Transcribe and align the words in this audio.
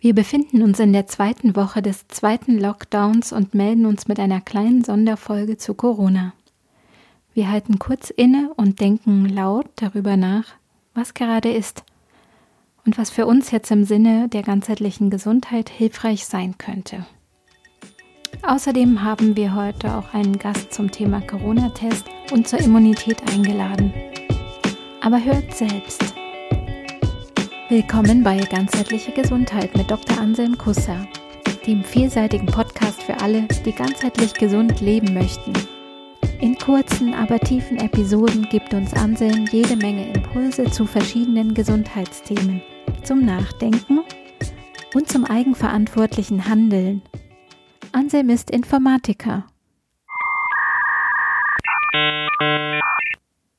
Wir 0.00 0.14
befinden 0.14 0.62
uns 0.62 0.80
in 0.80 0.94
der 0.94 1.06
zweiten 1.06 1.54
Woche 1.56 1.82
des 1.82 2.08
zweiten 2.08 2.58
Lockdowns 2.58 3.34
und 3.34 3.52
melden 3.52 3.84
uns 3.84 4.08
mit 4.08 4.18
einer 4.18 4.40
kleinen 4.40 4.82
Sonderfolge 4.82 5.58
zu 5.58 5.74
Corona. 5.74 6.32
Wir 7.34 7.50
halten 7.50 7.78
kurz 7.78 8.08
inne 8.08 8.50
und 8.56 8.80
denken 8.80 9.26
laut 9.26 9.66
darüber 9.76 10.16
nach, 10.16 10.44
was 10.94 11.12
gerade 11.12 11.52
ist 11.52 11.84
und 12.86 12.96
was 12.96 13.10
für 13.10 13.26
uns 13.26 13.50
jetzt 13.50 13.70
im 13.70 13.84
Sinne 13.84 14.28
der 14.30 14.42
ganzheitlichen 14.42 15.10
Gesundheit 15.10 15.68
hilfreich 15.68 16.24
sein 16.24 16.56
könnte. 16.56 17.04
Außerdem 18.42 19.04
haben 19.04 19.36
wir 19.36 19.54
heute 19.54 19.94
auch 19.94 20.14
einen 20.14 20.38
Gast 20.38 20.72
zum 20.72 20.90
Thema 20.90 21.20
Corona-Test 21.20 22.06
und 22.32 22.48
zur 22.48 22.60
Immunität 22.60 23.20
eingeladen. 23.30 23.92
Aber 25.02 25.22
hört 25.22 25.54
selbst. 25.54 26.14
Willkommen 27.70 28.24
bei 28.24 28.36
Ganzheitliche 28.36 29.12
Gesundheit 29.12 29.76
mit 29.76 29.92
Dr. 29.92 30.18
Anselm 30.18 30.58
Kusser, 30.58 31.06
dem 31.68 31.84
vielseitigen 31.84 32.46
Podcast 32.46 33.00
für 33.00 33.20
alle, 33.20 33.42
die 33.64 33.70
ganzheitlich 33.70 34.34
gesund 34.34 34.80
leben 34.80 35.14
möchten. 35.14 35.52
In 36.40 36.58
kurzen, 36.58 37.14
aber 37.14 37.38
tiefen 37.38 37.78
Episoden 37.78 38.48
gibt 38.50 38.74
uns 38.74 38.92
Anselm 38.94 39.46
jede 39.52 39.76
Menge 39.76 40.12
Impulse 40.12 40.64
zu 40.64 40.84
verschiedenen 40.84 41.54
Gesundheitsthemen, 41.54 42.60
zum 43.04 43.24
Nachdenken 43.24 44.00
und 44.92 45.08
zum 45.08 45.24
eigenverantwortlichen 45.24 46.48
Handeln. 46.48 47.02
Anselm 47.92 48.30
ist 48.30 48.50
Informatiker, 48.50 49.44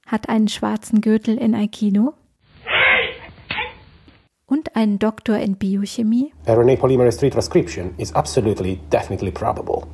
hat 0.06 0.28
einen 0.28 0.50
schwarzen 0.50 1.00
Gürtel 1.00 1.38
in 1.38 1.56
Aikido 1.56 2.14
und 4.52 4.76
einen 4.76 5.00
Doktor 5.00 5.38
in 5.38 5.56
Biochemie. 5.56 6.34
RNA 6.46 6.76
polymerase 6.76 7.20
3 7.20 7.30
transcription 7.30 7.94
is 7.98 8.14
absolutely 8.14 8.80
definitely 8.92 9.32
probable. 9.32 9.88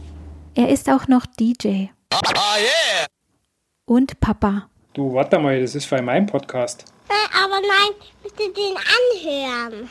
Er 0.56 0.70
ist 0.70 0.90
auch 0.90 1.08
noch 1.08 1.28
DJ. 1.28 1.90
Oh, 2.12 2.20
yeah. 2.58 3.06
Und 3.86 4.20
Papa. 4.20 4.68
Du, 4.94 5.14
warte 5.14 5.38
mal, 5.38 5.62
das 5.62 5.76
ist 5.76 5.86
für 5.86 6.02
mein 6.02 6.26
Podcast. 6.26 6.86
Äh, 7.08 7.44
aber 7.44 7.62
nein, 7.62 8.10
bitte 8.24 8.52
den 8.52 8.76
anhören. 8.76 9.90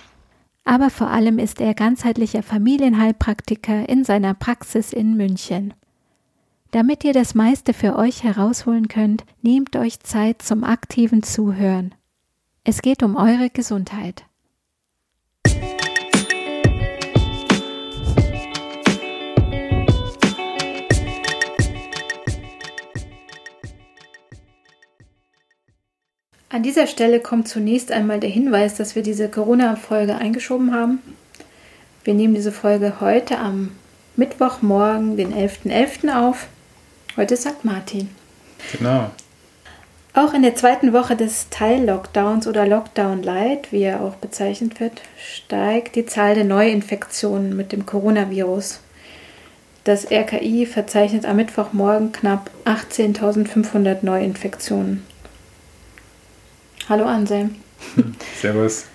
Aber 0.65 0.91
vor 0.91 1.11
allem 1.11 1.39
ist 1.39 1.61
er 1.61 1.75
ganzheitlicher 1.75 2.43
Familienheilpraktiker 2.43 3.89
in 3.89 4.03
seiner 4.03 4.35
Praxis 4.35 4.93
in 4.93 5.17
München. 5.17 5.75
Damit 6.73 7.05
ihr 7.05 7.13
das 7.13 7.37
meiste 7.37 7.73
für 7.73 7.95
euch 7.95 8.25
herausholen 8.25 8.89
könnt, 8.89 9.25
nehmt 9.43 9.77
euch 9.77 10.01
Zeit 10.01 10.43
zum 10.43 10.65
aktiven 10.65 11.23
Zuhören. 11.23 11.95
Es 12.65 12.83
geht 12.83 13.05
um 13.05 13.15
eure 13.15 13.49
Gesundheit. 13.49 14.25
An 26.57 26.63
dieser 26.63 26.87
Stelle 26.87 27.21
kommt 27.21 27.49
zunächst 27.49 27.93
einmal 27.93 28.19
der 28.19 28.31
Hinweis, 28.31 28.77
dass 28.77 28.95
wir 28.95 29.03
diese 29.03 29.29
Corona-Folge 29.29 30.15
eingeschoben 30.15 30.73
haben. 30.73 31.01
Wir 32.03 32.15
nehmen 32.15 32.35
diese 32.35 32.51
Folge 32.51 32.95
heute 32.99 33.39
am 33.39 33.73
Mittwochmorgen, 34.17 35.19
den 35.19 35.35
11.11. 35.35 36.07
.11. 36.07 36.19
auf. 36.19 36.47
Heute 37.15 37.35
ist 37.35 37.43
St. 37.43 37.63
Martin. 37.63 38.09
Genau. 38.73 39.11
Auch 40.15 40.33
in 40.33 40.41
der 40.41 40.55
zweiten 40.55 40.95
Woche 40.95 41.15
des 41.15 41.51
Teil-Lockdowns 41.51 42.47
oder 42.47 42.67
Lockdown 42.67 43.23
Light, 43.23 43.71
wie 43.71 43.83
er 43.83 44.01
auch 44.01 44.15
bezeichnet 44.15 44.81
wird, 44.81 45.03
steigt 45.23 45.95
die 45.95 46.07
Zahl 46.07 46.37
der 46.37 46.45
Neuinfektionen 46.45 47.55
mit 47.55 47.71
dem 47.71 47.85
Coronavirus. 47.85 48.81
Das 49.85 50.11
RKI 50.11 50.65
verzeichnet 50.65 51.27
am 51.27 51.37
Mittwochmorgen 51.37 52.13
knapp 52.13 52.51
18.500 52.65 53.99
Neuinfektionen. 54.01 55.05
Hallo 56.89 57.05
Anselm. 57.05 57.57
Servus. 58.37 58.87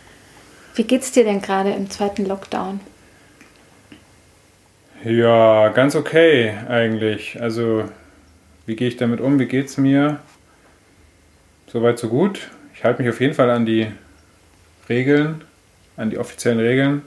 Wie 0.76 0.86
geht's 0.86 1.12
dir 1.12 1.26
denn 1.26 1.42
gerade 1.42 1.72
im 1.72 1.90
zweiten 1.90 2.26
Lockdown? 2.26 2.80
Ja, 5.04 5.68
ganz 5.70 5.98
okay 5.98 6.54
eigentlich. 6.70 7.42
Also, 7.42 7.84
wie 8.66 8.78
gehe 8.78 8.88
ich 8.88 8.96
damit 8.96 9.20
um? 9.20 9.40
Wie 9.40 9.46
geht's 9.46 9.76
mir? 9.76 10.20
Soweit 11.68 12.00
so 12.00 12.08
gut. 12.08 12.48
Ich 12.74 12.86
halte 12.86 13.02
mich 13.02 13.12
auf 13.12 13.20
jeden 13.20 13.34
Fall 13.34 13.50
an 13.50 13.66
die 13.66 13.88
Regeln, 14.88 15.44
an 15.98 16.12
die 16.12 16.18
offiziellen 16.18 16.62
Regeln. 16.62 17.02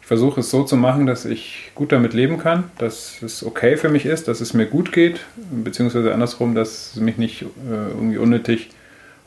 Ich 0.00 0.08
versuche 0.08 0.40
es 0.40 0.50
so 0.50 0.64
zu 0.64 0.76
machen, 0.76 1.06
dass 1.06 1.24
ich 1.24 1.70
gut 1.76 1.92
damit 1.92 2.12
leben 2.12 2.38
kann, 2.38 2.64
dass 2.78 3.22
es 3.22 3.44
okay 3.44 3.76
für 3.76 3.88
mich 3.88 4.04
ist, 4.04 4.26
dass 4.26 4.40
es 4.40 4.52
mir 4.52 4.66
gut 4.66 4.92
geht, 4.92 5.20
beziehungsweise 5.52 6.12
andersrum, 6.12 6.56
dass 6.56 6.96
es 6.96 6.96
mich 6.96 7.18
nicht 7.18 7.42
äh, 7.42 7.46
irgendwie 7.70 8.18
unnötig 8.18 8.70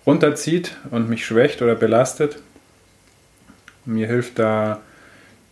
runterzieht 0.06 0.76
und 0.92 1.10
mich 1.10 1.26
schwächt 1.26 1.62
oder 1.62 1.76
belastet. 1.76 2.38
Mir 3.86 4.08
hilft 4.08 4.40
da, 4.40 4.80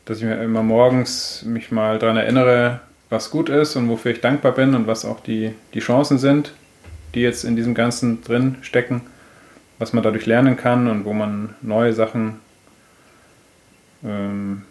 dass 0.05 0.17
ich 0.19 0.23
mir 0.23 0.41
immer 0.41 0.63
morgens 0.63 1.43
mich 1.45 1.71
mal 1.71 1.99
daran 1.99 2.17
erinnere, 2.17 2.81
was 3.09 3.31
gut 3.31 3.49
ist 3.49 3.75
und 3.75 3.89
wofür 3.89 4.11
ich 4.11 4.21
dankbar 4.21 4.53
bin 4.53 4.75
und 4.75 4.87
was 4.87 5.05
auch 5.05 5.19
die, 5.19 5.53
die 5.73 5.79
Chancen 5.79 6.17
sind, 6.17 6.53
die 7.13 7.21
jetzt 7.21 7.43
in 7.43 7.55
diesem 7.55 7.75
Ganzen 7.75 8.23
drin 8.23 8.57
stecken, 8.61 9.01
was 9.77 9.93
man 9.93 10.03
dadurch 10.03 10.25
lernen 10.25 10.57
kann 10.57 10.87
und 10.87 11.05
wo 11.05 11.13
man 11.13 11.55
neue 11.61 11.93
Sachen 11.93 12.39
ähm, 14.03 14.63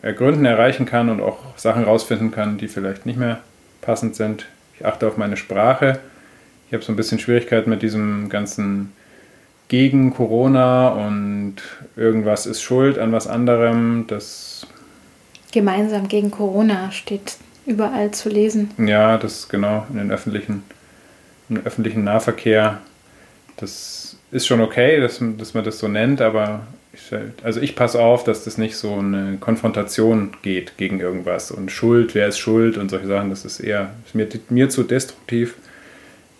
ergründen, 0.00 0.44
erreichen 0.44 0.86
kann 0.86 1.08
und 1.08 1.20
auch 1.20 1.56
Sachen 1.56 1.84
rausfinden 1.84 2.30
kann, 2.30 2.58
die 2.58 2.68
vielleicht 2.68 3.06
nicht 3.06 3.18
mehr 3.18 3.40
passend 3.80 4.14
sind. 4.16 4.46
Ich 4.76 4.86
achte 4.86 5.06
auf 5.06 5.16
meine 5.16 5.36
Sprache 5.36 5.98
ich 6.72 6.74
habe 6.74 6.84
so 6.84 6.90
ein 6.90 6.96
bisschen 6.96 7.18
Schwierigkeiten 7.18 7.68
mit 7.68 7.82
diesem 7.82 8.30
ganzen 8.30 8.92
gegen 9.68 10.14
Corona 10.14 10.88
und 10.88 11.56
irgendwas 11.96 12.46
ist 12.46 12.62
schuld 12.62 12.98
an 12.98 13.12
was 13.12 13.26
anderem. 13.26 14.06
Das 14.08 14.66
Gemeinsam 15.52 16.08
gegen 16.08 16.30
Corona 16.30 16.90
steht 16.90 17.36
überall 17.66 18.12
zu 18.12 18.30
lesen. 18.30 18.70
Ja, 18.78 19.18
das 19.18 19.50
genau 19.50 19.86
in 19.90 19.98
den 19.98 20.10
öffentlichen, 20.10 20.62
im 21.50 21.58
öffentlichen 21.58 22.04
Nahverkehr. 22.04 22.80
Das 23.58 24.16
ist 24.30 24.46
schon 24.46 24.62
okay, 24.62 24.98
dass, 24.98 25.20
dass 25.36 25.52
man 25.52 25.64
das 25.64 25.78
so 25.78 25.88
nennt, 25.88 26.22
aber 26.22 26.62
ich, 26.94 27.02
also 27.42 27.60
ich 27.60 27.76
passe 27.76 28.00
auf, 28.00 28.24
dass 28.24 28.44
das 28.44 28.56
nicht 28.56 28.78
so 28.78 28.94
eine 28.94 29.36
Konfrontation 29.38 30.30
geht 30.40 30.78
gegen 30.78 31.00
irgendwas 31.00 31.50
und 31.50 31.70
Schuld, 31.70 32.14
wer 32.14 32.28
ist 32.28 32.38
schuld 32.38 32.78
und 32.78 32.88
solche 32.88 33.08
Sachen. 33.08 33.28
Das 33.28 33.44
ist 33.44 33.60
eher 33.60 33.90
ist 34.06 34.14
mir, 34.14 34.26
mir 34.48 34.70
zu 34.70 34.84
destruktiv. 34.84 35.54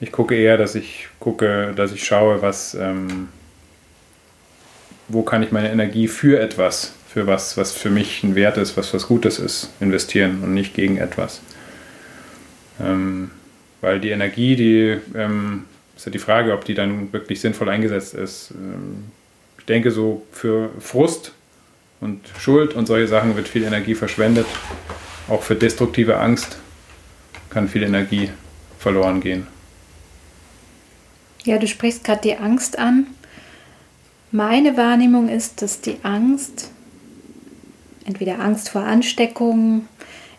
Ich 0.02 0.10
gucke 0.10 0.34
eher, 0.34 0.56
dass 0.56 0.74
ich 0.74 1.06
gucke, 1.20 1.72
dass 1.76 1.92
ich 1.92 2.04
schaue, 2.04 2.42
was, 2.42 2.74
ähm, 2.74 3.28
wo 5.06 5.22
kann 5.22 5.44
ich 5.44 5.52
meine 5.52 5.70
Energie 5.70 6.08
für 6.08 6.40
etwas, 6.40 6.92
für 7.08 7.28
was, 7.28 7.56
was 7.56 7.70
für 7.70 7.88
mich 7.88 8.24
ein 8.24 8.34
Wert 8.34 8.56
ist, 8.56 8.76
was 8.76 8.92
was 8.92 9.06
Gutes 9.06 9.38
ist, 9.38 9.70
investieren 9.78 10.42
und 10.42 10.54
nicht 10.54 10.74
gegen 10.74 10.96
etwas. 10.96 11.40
Ähm, 12.80 13.30
weil 13.80 14.00
die 14.00 14.10
Energie, 14.10 14.56
die 14.56 14.98
ähm, 15.16 15.66
ist 15.96 16.06
ja 16.06 16.10
die 16.10 16.19
Frage, 16.19 16.52
ob 16.52 16.64
die 16.64 16.74
dann 16.74 17.12
wirklich 17.12 17.40
sinnvoll 17.40 17.69
eingesetzt 17.69 18.14
ist. 18.14 18.50
Ähm, 18.50 19.04
ich 19.60 19.66
denke, 19.66 19.92
so 19.92 20.26
für 20.32 20.70
Frust 20.80 21.32
und 22.00 22.28
Schuld 22.40 22.74
und 22.74 22.86
solche 22.86 23.06
Sachen 23.06 23.36
wird 23.36 23.46
viel 23.46 23.62
Energie 23.62 23.94
verschwendet. 23.94 24.46
Auch 25.28 25.44
für 25.44 25.54
destruktive 25.54 26.19
Angst 26.19 26.58
kann 27.50 27.69
viel 27.69 27.84
Energie 27.84 28.30
verloren 28.80 29.20
gehen. 29.20 29.46
Ja, 31.44 31.58
du 31.58 31.66
sprichst 31.66 32.04
gerade 32.04 32.20
die 32.22 32.36
Angst 32.36 32.78
an. 32.78 33.06
Meine 34.30 34.76
Wahrnehmung 34.76 35.28
ist, 35.28 35.60
dass 35.60 35.80
die 35.80 35.97
Angst, 36.03 36.70
entweder 38.05 38.40
Angst 38.40 38.70
vor 38.70 38.82
Ansteckung, 38.82 39.87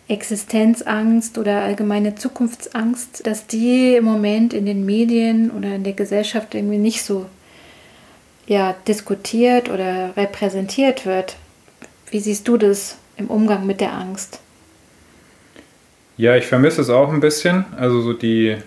Existenzangst 0.08 1.38
oder 1.38 1.62
allgemeine 1.62 2.16
Zukunftsangst, 2.16 3.26
dass 3.26 3.48
die 3.48 3.96
im 3.96 4.04
Moment 4.04 4.54
in 4.54 4.66
den 4.66 4.86
Medien 4.86 5.50
oder 5.52 5.76
in 5.76 5.84
der 5.84 5.94
Gesellschaft 5.94 6.56
irgendwie 6.56 6.78
nicht 6.78 7.04
so 7.04 7.26
ja, 8.48 8.76
diskutiert 8.88 9.70
oder 9.70 10.16
repräsentiert 10.18 11.06
wird. 11.06 11.38
Wie 12.10 12.20
siehst 12.20 12.48
du 12.48 12.58
das 12.58 12.98
im 13.16 13.28
Umgang 13.28 13.66
mit 13.66 13.80
der 13.80 13.94
Angst? 13.94 14.40
Ja, 16.18 16.36
ich 16.36 16.46
vermisse 16.46 16.82
es 16.82 16.90
auch 16.90 17.12
ein 17.12 17.22
bisschen. 17.22 17.66
Also 17.78 18.02
so 18.02 18.14
die 18.14 18.58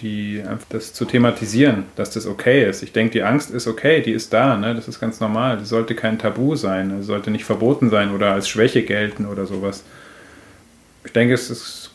die, 0.00 0.42
das 0.68 0.92
zu 0.92 1.04
thematisieren, 1.04 1.84
dass 1.96 2.10
das 2.10 2.26
okay 2.26 2.68
ist. 2.68 2.82
Ich 2.82 2.92
denke, 2.92 3.12
die 3.12 3.22
Angst 3.22 3.50
ist 3.50 3.66
okay, 3.66 4.02
die 4.02 4.12
ist 4.12 4.32
da, 4.32 4.56
ne? 4.56 4.74
das 4.74 4.88
ist 4.88 5.00
ganz 5.00 5.20
normal. 5.20 5.58
Das 5.58 5.68
sollte 5.68 5.94
kein 5.94 6.18
Tabu 6.18 6.54
sein, 6.56 6.98
das 6.98 7.06
sollte 7.06 7.30
nicht 7.30 7.44
verboten 7.44 7.90
sein 7.90 8.12
oder 8.12 8.32
als 8.32 8.48
Schwäche 8.48 8.82
gelten 8.82 9.26
oder 9.26 9.46
sowas. 9.46 9.84
Ich 11.04 11.12
denke, 11.12 11.34
es 11.34 11.50
ist 11.50 11.90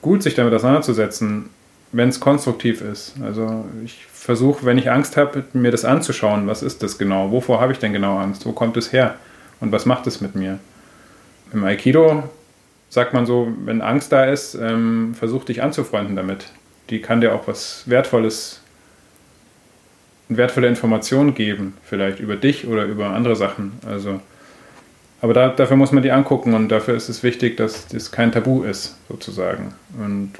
gut, 0.00 0.22
sich 0.22 0.34
damit 0.34 0.54
auseinanderzusetzen, 0.54 1.50
wenn 1.92 2.08
es 2.08 2.20
konstruktiv 2.20 2.80
ist. 2.80 3.14
Also 3.22 3.64
ich 3.84 4.06
versuche, 4.12 4.64
wenn 4.64 4.78
ich 4.78 4.90
Angst 4.90 5.16
habe, 5.16 5.44
mir 5.52 5.70
das 5.70 5.84
anzuschauen, 5.84 6.46
was 6.46 6.62
ist 6.62 6.82
das 6.82 6.98
genau, 6.98 7.30
wovor 7.30 7.60
habe 7.60 7.72
ich 7.72 7.78
denn 7.78 7.92
genau 7.92 8.18
Angst, 8.18 8.46
wo 8.46 8.52
kommt 8.52 8.76
es 8.76 8.92
her, 8.92 9.16
und 9.60 9.72
was 9.72 9.86
macht 9.86 10.06
es 10.06 10.20
mit 10.20 10.34
mir? 10.34 10.58
Im 11.52 11.64
Aikido 11.64 12.22
sagt 12.90 13.12
man 13.12 13.26
so, 13.26 13.52
wenn 13.64 13.80
Angst 13.80 14.12
da 14.12 14.24
ist, 14.24 14.54
ähm, 14.54 15.14
versuch 15.18 15.44
dich 15.44 15.62
anzufreunden 15.62 16.16
damit. 16.16 16.46
Die 16.90 17.00
kann 17.00 17.20
dir 17.20 17.34
auch 17.34 17.46
was 17.46 17.82
Wertvolles, 17.86 18.60
wertvolle 20.28 20.68
Informationen 20.68 21.34
geben, 21.34 21.74
vielleicht 21.84 22.20
über 22.20 22.36
dich 22.36 22.66
oder 22.66 22.84
über 22.84 23.10
andere 23.10 23.36
Sachen. 23.36 23.72
Also, 23.86 24.20
aber 25.20 25.34
da, 25.34 25.48
dafür 25.48 25.76
muss 25.76 25.92
man 25.92 26.02
die 26.02 26.12
angucken 26.12 26.54
und 26.54 26.68
dafür 26.68 26.94
ist 26.94 27.08
es 27.08 27.22
wichtig, 27.22 27.56
dass 27.56 27.88
das 27.88 28.10
kein 28.10 28.32
Tabu 28.32 28.62
ist, 28.62 28.96
sozusagen. 29.08 29.74
Und, 29.98 30.32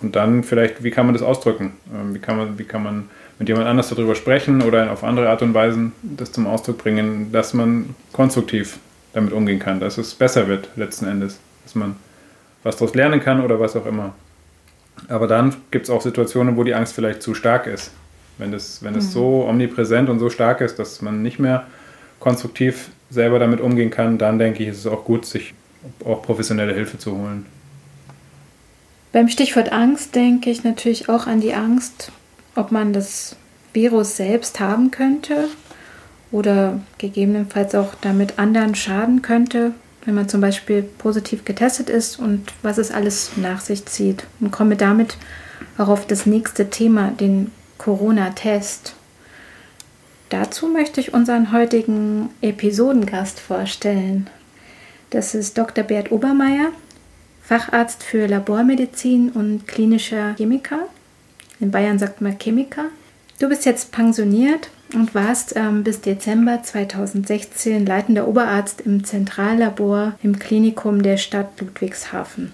und 0.00 0.16
dann 0.16 0.42
vielleicht, 0.42 0.82
wie 0.82 0.90
kann 0.90 1.06
man 1.06 1.14
das 1.14 1.22
ausdrücken? 1.22 1.74
Ähm, 1.94 2.14
wie, 2.14 2.18
kann 2.18 2.36
man, 2.36 2.58
wie 2.58 2.64
kann 2.64 2.82
man 2.82 3.10
mit 3.38 3.48
jemand 3.48 3.66
anders 3.66 3.88
darüber 3.88 4.14
sprechen 4.14 4.62
oder 4.62 4.90
auf 4.90 5.04
andere 5.04 5.28
Art 5.28 5.42
und 5.42 5.54
Weise 5.54 5.92
das 6.02 6.32
zum 6.32 6.46
Ausdruck 6.46 6.78
bringen, 6.78 7.32
dass 7.32 7.54
man 7.54 7.94
konstruktiv 8.12 8.78
damit 9.12 9.32
umgehen 9.32 9.58
kann, 9.58 9.80
dass 9.80 9.98
es 9.98 10.14
besser 10.14 10.46
wird 10.46 10.68
letzten 10.76 11.06
Endes, 11.06 11.38
dass 11.64 11.74
man 11.74 11.96
was 12.62 12.76
daraus 12.76 12.94
lernen 12.94 13.20
kann 13.20 13.42
oder 13.42 13.58
was 13.58 13.76
auch 13.76 13.86
immer. 13.86 14.14
Aber 15.08 15.26
dann 15.26 15.54
gibt 15.70 15.84
es 15.86 15.90
auch 15.90 16.02
Situationen, 16.02 16.56
wo 16.56 16.64
die 16.64 16.74
Angst 16.74 16.94
vielleicht 16.94 17.22
zu 17.22 17.34
stark 17.34 17.66
ist. 17.66 17.90
Wenn 18.38 18.52
es, 18.52 18.82
wenn 18.82 18.94
mhm. 18.94 19.00
so 19.00 19.46
omnipräsent 19.46 20.08
und 20.08 20.18
so 20.18 20.30
stark 20.30 20.60
ist, 20.60 20.78
dass 20.78 21.02
man 21.02 21.22
nicht 21.22 21.38
mehr 21.38 21.66
konstruktiv 22.20 22.90
selber 23.10 23.38
damit 23.38 23.60
umgehen 23.60 23.90
kann, 23.90 24.18
dann 24.18 24.38
denke 24.38 24.62
ich, 24.62 24.68
ist 24.68 24.78
es 24.78 24.86
auch 24.86 25.04
gut, 25.04 25.26
sich 25.26 25.54
auch 26.04 26.22
professionelle 26.22 26.74
Hilfe 26.74 26.98
zu 26.98 27.16
holen. 27.16 27.46
Beim 29.12 29.28
Stichwort 29.28 29.72
Angst 29.72 30.14
denke 30.14 30.50
ich 30.50 30.62
natürlich 30.62 31.08
auch 31.08 31.26
an 31.26 31.40
die 31.40 31.54
Angst, 31.54 32.12
ob 32.54 32.70
man 32.70 32.92
das 32.92 33.36
Virus 33.72 34.16
selbst 34.16 34.60
haben 34.60 34.90
könnte 34.90 35.48
oder 36.30 36.80
gegebenenfalls 36.98 37.74
auch 37.74 37.94
damit 38.00 38.38
anderen 38.38 38.74
schaden 38.74 39.22
könnte, 39.22 39.72
wenn 40.04 40.14
man 40.14 40.28
zum 40.28 40.40
Beispiel 40.40 40.82
positiv 40.82 41.44
getestet 41.44 41.90
ist 41.90 42.18
und 42.18 42.52
was 42.62 42.78
es 42.78 42.90
alles 42.90 43.32
nach 43.36 43.60
sich 43.60 43.86
zieht. 43.86 44.24
Und 44.40 44.50
komme 44.50 44.76
damit 44.76 45.16
auch 45.78 45.88
auf 45.88 46.06
das 46.06 46.26
nächste 46.26 46.70
Thema, 46.70 47.10
den 47.10 47.50
Corona-Test. 47.78 48.94
Dazu 50.30 50.68
möchte 50.68 51.00
ich 51.00 51.12
unseren 51.12 51.52
heutigen 51.52 52.30
Episodengast 52.40 53.40
vorstellen. 53.40 54.30
Das 55.10 55.34
ist 55.34 55.58
Dr. 55.58 55.84
Bert 55.84 56.12
Obermeier, 56.12 56.68
Facharzt 57.42 58.04
für 58.04 58.26
Labormedizin 58.26 59.30
und 59.30 59.66
klinischer 59.66 60.34
Chemiker. 60.36 60.86
In 61.58 61.72
Bayern 61.72 61.98
sagt 61.98 62.20
man 62.20 62.38
Chemiker. 62.38 62.86
Du 63.40 63.48
bist 63.48 63.64
jetzt 63.64 63.90
pensioniert 63.90 64.70
und 64.94 65.14
warst 65.14 65.54
ähm, 65.56 65.84
bis 65.84 66.00
Dezember 66.00 66.62
2016 66.62 67.86
leitender 67.86 68.26
Oberarzt 68.28 68.80
im 68.80 69.04
Zentrallabor 69.04 70.14
im 70.22 70.38
Klinikum 70.38 71.02
der 71.02 71.16
Stadt 71.16 71.60
Ludwigshafen. 71.60 72.52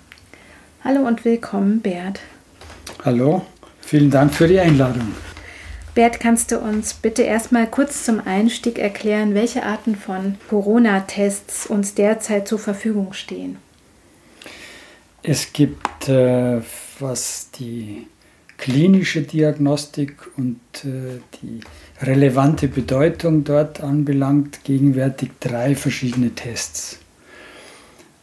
Hallo 0.84 1.06
und 1.06 1.24
willkommen, 1.24 1.80
Bert. 1.80 2.20
Hallo, 3.04 3.42
vielen 3.80 4.10
Dank 4.10 4.34
für 4.34 4.48
die 4.48 4.60
Einladung. 4.60 5.14
Bert, 5.94 6.20
kannst 6.20 6.52
du 6.52 6.58
uns 6.58 6.92
bitte 6.94 7.22
erstmal 7.22 7.66
kurz 7.66 8.04
zum 8.04 8.20
Einstieg 8.24 8.78
erklären, 8.78 9.34
welche 9.34 9.62
Arten 9.62 9.96
von 9.96 10.36
Corona-Tests 10.50 11.66
uns 11.66 11.94
derzeit 11.94 12.46
zur 12.46 12.58
Verfügung 12.58 13.14
stehen? 13.14 13.56
Es 15.22 15.52
gibt, 15.52 16.08
äh, 16.08 16.60
was 17.00 17.50
die 17.58 18.06
klinische 18.66 19.22
Diagnostik 19.22 20.16
und 20.36 20.58
äh, 20.84 21.20
die 21.40 21.60
relevante 22.04 22.66
Bedeutung 22.66 23.44
dort 23.44 23.80
anbelangt, 23.80 24.64
gegenwärtig 24.64 25.30
drei 25.38 25.76
verschiedene 25.76 26.30
Tests. 26.30 26.98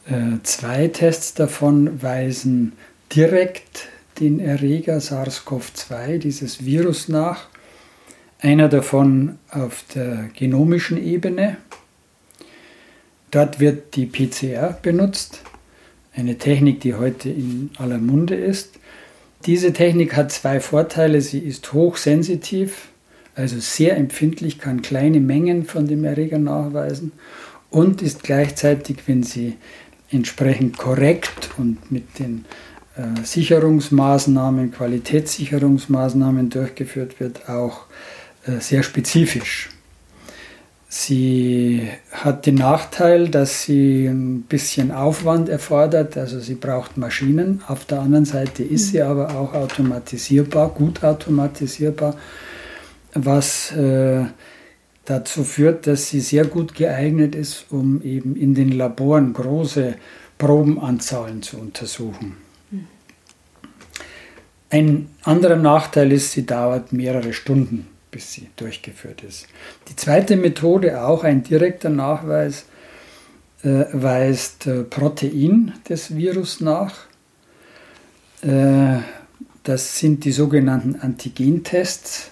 Äh, 0.06 0.44
zwei 0.44 0.90
Tests 0.90 1.34
davon 1.34 2.04
weisen 2.04 2.74
direkt 3.16 3.88
den 4.20 4.42
Erreger 4.42 4.98
SARS-CoV-2, 5.00 6.18
dieses 6.18 6.66
Virus, 6.66 7.08
nach. 7.08 7.48
Einer 8.40 8.68
davon 8.68 9.38
auf 9.50 9.86
der 9.96 10.30
genomischen 10.38 11.02
Ebene. 11.02 11.56
Dort 13.32 13.62
wird 13.62 13.96
die 13.96 14.08
PCR 14.08 14.78
benutzt, 14.82 15.40
eine 16.14 16.38
Technik, 16.38 16.82
die 16.82 16.96
heute 16.96 17.30
in 17.30 17.70
aller 17.78 17.98
Munde 17.98 18.36
ist. 18.36 18.78
Diese 19.46 19.74
Technik 19.74 20.16
hat 20.16 20.32
zwei 20.32 20.60
Vorteile. 20.60 21.20
Sie 21.22 21.40
ist 21.40 21.74
hochsensitiv, 21.74 22.90
also 23.36 23.60
sehr 23.60 23.98
empfindlich, 23.98 24.60
kann 24.60 24.82
kleine 24.82 25.20
Mengen 25.20 25.66
von 25.66 25.88
dem 25.88 26.06
Erreger 26.06 26.40
nachweisen 26.40 27.12
und 27.70 28.02
ist 28.02 28.24
gleichzeitig, 28.24 29.00
wenn 29.08 29.24
sie 29.24 29.56
entsprechend 30.12 30.78
korrekt 30.78 31.50
und 31.58 31.92
mit 31.92 32.20
den 32.20 32.46
äh, 32.96 33.24
Sicherungsmaßnahmen, 33.26 34.72
Qualitätssicherungsmaßnahmen 34.72 36.50
durchgeführt 36.50 37.20
wird, 37.20 37.50
auch 37.50 37.86
äh, 38.46 38.60
sehr 38.60 38.84
spezifisch. 38.84 39.72
Sie 40.96 41.90
hat 42.12 42.46
den 42.46 42.54
Nachteil, 42.54 43.28
dass 43.28 43.64
sie 43.64 44.06
ein 44.06 44.44
bisschen 44.44 44.92
Aufwand 44.92 45.50
erfordert, 45.50 46.16
also 46.18 46.40
sie 46.40 46.54
braucht 46.54 46.98
Maschinen. 46.98 47.64
Auf 47.68 47.86
der 47.86 48.00
anderen 48.02 48.26
Seite 48.26 48.64
ist 48.64 48.92
sie 48.92 49.02
aber 49.02 49.36
auch 49.36 49.56
automatisierbar, 49.56 50.70
gut 50.70 51.04
automatisierbar, 51.04 52.16
was 53.16 53.72
äh, 53.76 54.26
dazu 55.06 55.44
führt, 55.44 55.88
dass 55.88 56.10
sie 56.10 56.20
sehr 56.20 56.46
gut 56.46 56.76
geeignet 56.76 57.34
ist, 57.34 57.66
um 57.72 58.04
eben 58.04 58.36
in 58.36 58.54
den 58.54 58.72
Laboren 58.72 59.34
große 59.34 59.96
Probenanzahlen 60.38 61.42
zu 61.42 61.58
untersuchen. 61.58 62.38
Ein 64.70 65.10
anderer 65.24 65.56
Nachteil 65.56 66.12
ist, 66.12 66.34
sie 66.34 66.46
dauert 66.46 66.94
mehrere 66.94 67.34
Stunden 67.34 67.88
bis 68.14 68.32
sie 68.32 68.48
durchgeführt 68.56 69.24
ist. 69.24 69.48
Die 69.90 69.96
zweite 69.98 70.38
Methode, 70.38 71.04
auch 71.04 71.26
ein 71.26 71.44
direkter 71.44 71.90
Nachweis, 71.90 72.66
äh, 73.64 73.86
weist 73.92 74.68
äh, 74.68 74.84
Protein 74.84 75.74
des 75.90 76.16
Virus 76.16 76.62
nach. 76.62 77.08
Äh, 78.42 79.00
das 79.64 79.98
sind 80.00 80.26
die 80.26 80.32
sogenannten 80.32 80.96
Antigentests, 80.96 82.32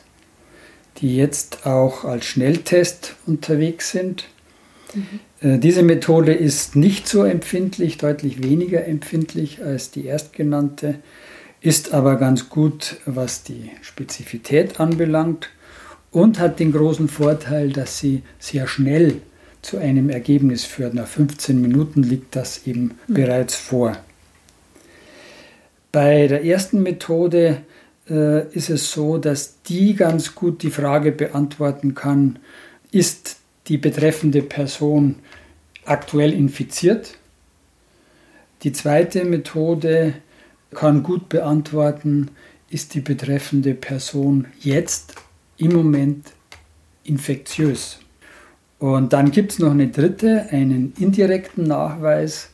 die 0.98 1.18
jetzt 1.18 1.66
auch 1.66 2.06
als 2.06 2.26
Schnelltest 2.26 3.16
unterwegs 3.26 3.92
sind. 3.92 4.26
Mhm. 4.94 5.20
Äh, 5.42 5.58
diese 5.58 5.82
Methode 5.82 6.34
ist 6.34 6.76
nicht 6.76 7.08
so 7.08 7.24
empfindlich, 7.24 7.98
deutlich 7.98 8.44
weniger 8.44 8.86
empfindlich 8.86 9.64
als 9.64 9.90
die 9.90 10.06
erstgenannte, 10.06 11.00
ist 11.60 11.94
aber 11.94 12.18
ganz 12.18 12.50
gut, 12.50 12.98
was 13.06 13.44
die 13.44 13.72
Spezifität 13.82 14.80
anbelangt 14.80 15.50
und 16.12 16.40
hat 16.40 16.60
den 16.60 16.72
großen 16.72 17.08
Vorteil, 17.08 17.70
dass 17.70 18.00
sie 18.00 18.24
sehr 18.40 18.68
schnell 18.68 19.22
zu 19.62 19.78
einem 19.78 20.10
Ergebnis 20.10 20.66
führt. 20.66 20.94
Nach 20.94 21.08
15 21.08 21.62
Minuten 21.62 22.04
liegt 22.04 22.36
das 22.36 22.68
eben 22.68 22.98
mhm. 23.08 23.14
bereits 23.14 23.56
vor. 23.56 23.98
Bei 25.92 26.28
der 26.28 26.44
ersten 26.46 26.84
Methode 26.84 27.62
äh, 28.10 28.48
ist 28.54 28.70
es 28.70 28.92
so, 28.92 29.18
dass 29.18 29.62
die 29.64 29.96
ganz 29.96 30.36
gut 30.36 30.64
die 30.64 30.72
Frage 30.72 31.12
beantworten 31.12 31.96
kann, 31.96 32.40
ist 32.92 33.38
die 33.68 33.78
betreffende 33.78 34.42
Person 34.42 35.16
aktuell 35.86 36.34
infiziert? 36.34 37.18
Die 38.64 38.74
zweite 38.74 39.26
Methode 39.26 40.14
kann 40.72 41.04
gut 41.04 41.30
beantworten, 41.30 42.30
ist 42.70 42.94
die 42.94 43.02
betreffende 43.02 43.74
Person 43.74 44.48
jetzt 44.60 45.16
im 45.62 45.74
Moment 45.74 46.34
infektiös. 47.04 48.00
Und 48.80 49.14
dann 49.14 49.32
gibt 49.32 49.52
es 49.52 49.60
noch 49.60 49.72
eine 49.72 49.90
dritte, 49.90 50.48
einen 50.50 50.94
indirekten 51.00 51.68
Nachweis. 51.68 52.50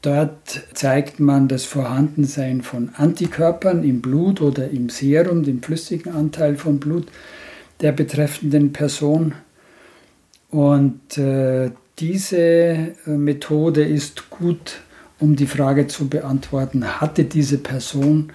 Dort 0.00 0.62
zeigt 0.72 1.20
man 1.20 1.46
das 1.46 1.64
Vorhandensein 1.64 2.62
von 2.62 2.90
Antikörpern 2.96 3.84
im 3.84 4.00
Blut 4.00 4.40
oder 4.40 4.70
im 4.70 4.88
Serum, 4.88 5.42
dem 5.42 5.62
flüssigen 5.62 6.12
Anteil 6.12 6.56
vom 6.56 6.80
Blut 6.80 7.06
der 7.82 7.92
betreffenden 7.92 8.72
Person. 8.72 9.34
Und 10.50 11.18
äh, 11.18 11.70
diese 11.98 12.38
äh, 12.38 12.94
Methode 13.06 13.84
ist 13.84 14.30
gut, 14.30 14.80
um 15.20 15.36
die 15.36 15.46
Frage 15.46 15.86
zu 15.86 16.08
beantworten, 16.08 17.00
hatte 17.00 17.24
diese 17.24 17.58
Person 17.58 18.32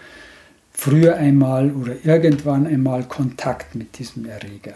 früher 0.78 1.18
einmal 1.18 1.72
oder 1.72 1.94
irgendwann 2.04 2.68
einmal 2.68 3.04
Kontakt 3.04 3.74
mit 3.76 3.98
diesem 3.98 4.26
Erreger. 4.26 4.76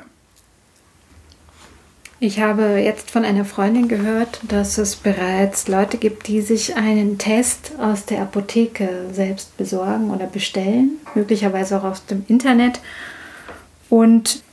Ich 2.20 2.40
habe 2.40 2.64
jetzt 2.84 3.10
von 3.10 3.24
einer 3.24 3.46
Freundin 3.46 3.88
gehört, 3.88 4.42
dass 4.48 4.78
es 4.78 4.96
bereits 4.96 5.68
Leute 5.68 5.98
gibt, 5.98 6.28
die 6.28 6.42
sich 6.42 6.76
einen 6.76 7.18
Test 7.18 7.72
aus 7.80 8.06
der 8.06 8.22
Apotheke 8.22 8.90
selbst 9.12 9.56
besorgen 9.58 10.12
oder 10.12 10.28
bestellen, 10.28 10.98
möglicherweise 11.16 11.78
auch 11.78 11.84
aus 11.84 12.06
dem 12.06 12.26
Internet. 12.28 12.80
Und 13.90 14.44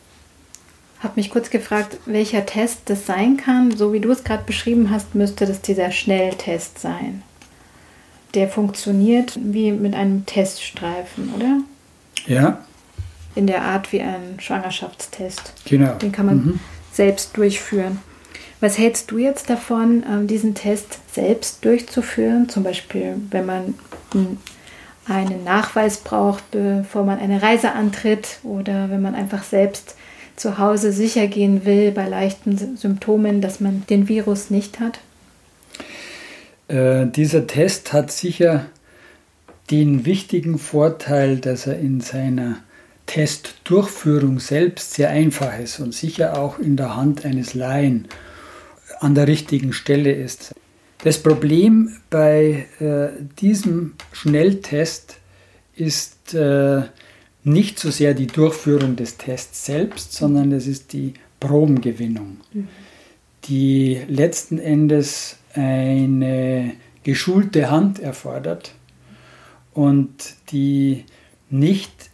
habe 1.00 1.14
mich 1.16 1.30
kurz 1.30 1.50
gefragt, 1.50 1.98
welcher 2.06 2.46
Test 2.46 2.82
das 2.86 3.06
sein 3.06 3.36
kann. 3.36 3.76
So 3.76 3.92
wie 3.92 4.00
du 4.00 4.10
es 4.10 4.24
gerade 4.24 4.44
beschrieben 4.44 4.90
hast, 4.90 5.14
müsste 5.14 5.46
das 5.46 5.60
dieser 5.60 5.92
Schnelltest 5.92 6.78
sein. 6.78 7.22
Der 8.34 8.48
funktioniert 8.48 9.38
wie 9.42 9.72
mit 9.72 9.94
einem 9.94 10.26
Teststreifen, 10.26 11.32
oder? 11.34 11.60
Ja, 12.26 12.58
In 13.34 13.46
der 13.46 13.62
Art 13.62 13.92
wie 13.92 14.00
ein 14.00 14.38
Schwangerschaftstest. 14.38 15.52
genau. 15.64 15.94
Den 15.94 16.12
kann 16.12 16.26
man 16.26 16.36
Mhm. 16.36 16.60
selbst 16.92 17.36
durchführen. 17.36 17.98
Was 18.60 18.76
hältst 18.76 19.10
du 19.12 19.18
jetzt 19.18 19.48
davon, 19.48 20.02
ähm, 20.10 20.26
diesen 20.26 20.54
Test 20.54 20.98
selbst 21.12 21.64
durchzuführen? 21.64 22.48
Zum 22.48 22.64
Beispiel, 22.64 23.14
wenn 23.30 23.46
man 23.46 23.74
einen 25.06 25.44
Nachweis 25.44 25.98
braucht, 25.98 26.50
bevor 26.50 27.04
man 27.04 27.18
eine 27.20 27.40
Reise 27.40 27.72
antritt 27.72 28.40
oder 28.42 28.90
wenn 28.90 29.00
man 29.00 29.14
einfach 29.14 29.44
selbst 29.44 29.94
zu 30.36 30.58
Hause 30.58 30.92
sicher 30.92 31.28
gehen 31.28 31.64
will 31.64 31.92
bei 31.92 32.08
leichten 32.08 32.76
Symptomen, 32.76 33.40
dass 33.40 33.60
man 33.60 33.84
den 33.88 34.08
Virus 34.08 34.50
nicht 34.50 34.80
hat? 34.80 34.98
Äh, 36.68 37.06
dieser 37.06 37.46
Test 37.46 37.92
hat 37.92 38.12
sicher 38.12 38.66
den 39.70 40.06
wichtigen 40.06 40.58
Vorteil, 40.58 41.38
dass 41.38 41.66
er 41.66 41.78
in 41.78 42.00
seiner 42.00 42.58
Testdurchführung 43.06 44.38
selbst 44.38 44.94
sehr 44.94 45.10
einfach 45.10 45.58
ist 45.58 45.80
und 45.80 45.94
sicher 45.94 46.38
auch 46.38 46.58
in 46.58 46.76
der 46.76 46.94
Hand 46.94 47.24
eines 47.24 47.54
Laien 47.54 48.08
an 49.00 49.14
der 49.14 49.26
richtigen 49.26 49.72
Stelle 49.72 50.12
ist. 50.12 50.54
Das 51.04 51.18
Problem 51.18 51.96
bei 52.10 52.66
äh, 52.80 53.08
diesem 53.40 53.94
Schnelltest 54.12 55.16
ist 55.76 56.34
äh, 56.34 56.82
nicht 57.44 57.78
so 57.78 57.90
sehr 57.90 58.14
die 58.14 58.26
Durchführung 58.26 58.96
des 58.96 59.16
Tests 59.16 59.64
selbst, 59.64 60.12
sondern 60.12 60.52
es 60.52 60.66
ist 60.66 60.92
die 60.92 61.14
Probengewinnung, 61.40 62.38
die 63.44 64.00
letzten 64.08 64.58
Endes 64.58 65.36
eine 65.58 66.72
geschulte 67.02 67.70
Hand 67.70 67.98
erfordert 67.98 68.74
und 69.74 70.10
die 70.50 71.04
nicht 71.50 72.10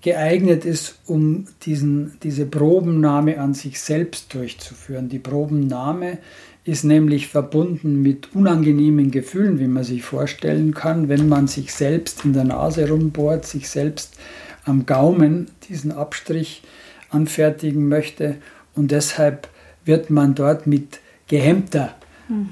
geeignet 0.00 0.64
ist, 0.64 1.00
um 1.06 1.46
diesen, 1.62 2.18
diese 2.22 2.46
Probennahme 2.46 3.40
an 3.40 3.54
sich 3.54 3.80
selbst 3.80 4.32
durchzuführen. 4.32 5.08
Die 5.08 5.18
Probennahme 5.18 6.18
ist 6.64 6.84
nämlich 6.84 7.26
verbunden 7.26 8.02
mit 8.02 8.34
unangenehmen 8.34 9.10
Gefühlen, 9.10 9.58
wie 9.58 9.66
man 9.66 9.82
sich 9.82 10.04
vorstellen 10.04 10.74
kann, 10.74 11.08
wenn 11.08 11.28
man 11.28 11.48
sich 11.48 11.72
selbst 11.72 12.24
in 12.24 12.32
der 12.32 12.44
Nase 12.44 12.88
rumbohrt, 12.88 13.44
sich 13.44 13.68
selbst 13.68 14.16
am 14.64 14.86
Gaumen 14.86 15.48
diesen 15.68 15.90
Abstrich 15.90 16.62
anfertigen 17.10 17.88
möchte. 17.88 18.36
Und 18.76 18.92
deshalb 18.92 19.48
wird 19.84 20.10
man 20.10 20.36
dort 20.36 20.68
mit 20.68 21.00
gehemmter 21.26 21.96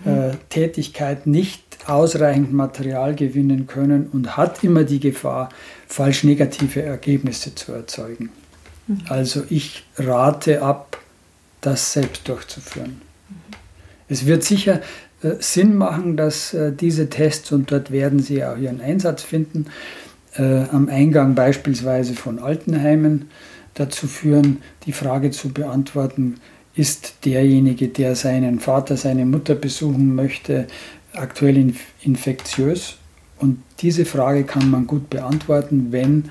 äh, 0.04 0.36
Tätigkeit 0.50 1.26
nicht 1.26 1.62
ausreichend 1.86 2.52
Material 2.52 3.14
gewinnen 3.14 3.66
können 3.66 4.06
und 4.06 4.36
hat 4.36 4.62
immer 4.64 4.84
die 4.84 5.00
Gefahr, 5.00 5.48
falsch 5.86 6.24
negative 6.24 6.82
Ergebnisse 6.82 7.54
zu 7.54 7.72
erzeugen. 7.72 8.30
Also 9.08 9.44
ich 9.48 9.84
rate 9.96 10.62
ab, 10.62 10.98
das 11.60 11.92
selbst 11.92 12.28
durchzuführen. 12.28 13.00
Es 14.08 14.26
wird 14.26 14.44
sicher 14.44 14.80
äh, 15.22 15.36
Sinn 15.40 15.76
machen, 15.76 16.16
dass 16.16 16.52
äh, 16.52 16.72
diese 16.72 17.08
Tests, 17.08 17.52
und 17.52 17.72
dort 17.72 17.90
werden 17.90 18.18
sie 18.18 18.44
auch 18.44 18.58
ihren 18.58 18.80
Einsatz 18.80 19.22
finden, 19.22 19.66
äh, 20.36 20.64
am 20.70 20.88
Eingang 20.88 21.34
beispielsweise 21.34 22.14
von 22.14 22.38
Altenheimen 22.38 23.30
dazu 23.72 24.06
führen, 24.06 24.58
die 24.84 24.92
Frage 24.92 25.30
zu 25.30 25.48
beantworten, 25.48 26.36
ist 26.74 27.14
derjenige, 27.24 27.88
der 27.88 28.16
seinen 28.16 28.60
Vater, 28.60 28.96
seine 28.96 29.24
Mutter 29.24 29.54
besuchen 29.54 30.14
möchte, 30.14 30.66
aktuell 31.12 31.56
inf 31.56 31.80
infektiös? 32.02 32.96
Und 33.38 33.62
diese 33.80 34.04
Frage 34.04 34.44
kann 34.44 34.70
man 34.70 34.86
gut 34.86 35.10
beantworten, 35.10 35.88
wenn 35.90 36.30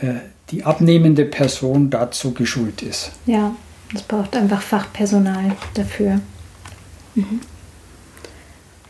äh, 0.00 0.14
die 0.50 0.64
abnehmende 0.64 1.24
Person 1.24 1.90
dazu 1.90 2.32
geschult 2.32 2.82
ist. 2.82 3.12
Ja, 3.26 3.54
es 3.94 4.02
braucht 4.02 4.36
einfach 4.36 4.62
Fachpersonal 4.62 5.56
dafür. 5.74 6.20
Mhm. 7.14 7.40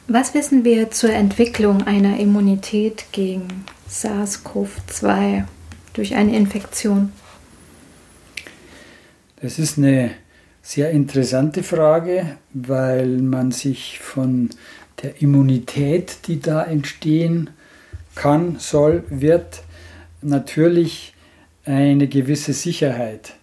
Was 0.08 0.34
wissen 0.34 0.64
wir 0.64 0.90
zur 0.90 1.10
Entwicklung 1.12 1.86
einer 1.86 2.18
Immunität 2.18 3.04
gegen 3.12 3.64
SARS-CoV-2 3.88 5.44
durch 5.92 6.16
eine 6.16 6.36
Infektion? 6.36 7.12
Das 9.40 9.58
ist 9.58 9.78
eine 9.78 10.10
sehr 10.62 10.90
interessante 10.90 11.62
Frage, 11.62 12.36
weil 12.52 13.18
man 13.18 13.50
sich 13.50 13.98
von 13.98 14.50
der 15.02 15.22
Immunität, 15.22 16.26
die 16.26 16.40
da 16.40 16.62
entstehen 16.62 17.50
kann, 18.14 18.56
soll, 18.58 19.04
wird, 19.08 19.62
natürlich 20.22 21.14
eine 21.64 22.08
gewisse 22.08 22.52
Sicherheit 22.52 23.34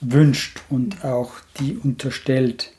wünscht 0.00 0.60
und 0.70 1.04
auch 1.04 1.32
die 1.58 1.76
unterstellt. 1.76 2.72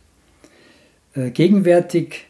Äh, 1.13 1.31
Gegenwärtig 1.31 2.25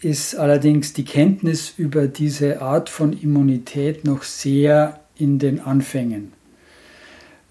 ist 0.00 0.34
allerdings 0.34 0.94
die 0.94 1.04
Kenntnis 1.04 1.74
über 1.76 2.08
diese 2.08 2.62
Art 2.62 2.88
von 2.88 3.12
Immunität 3.12 4.04
noch 4.04 4.22
sehr 4.22 5.00
in 5.16 5.38
den 5.38 5.60
Anfängen. 5.60 6.32